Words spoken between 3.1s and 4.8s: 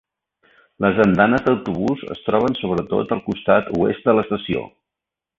al costat oest de l'estació.